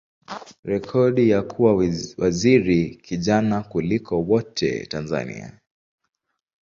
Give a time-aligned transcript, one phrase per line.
[0.63, 1.75] rekodi ya kuwa
[2.17, 5.59] waziri kijana kuliko wote Tanzania.